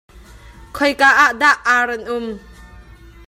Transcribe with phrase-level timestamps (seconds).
[0.75, 2.25] Khoi ka ah dah ar an um?